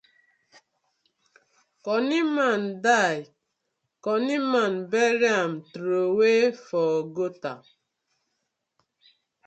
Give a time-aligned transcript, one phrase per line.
[1.85, 3.19] Cunny man die,
[4.03, 7.57] cunny man bury am troway for gutter.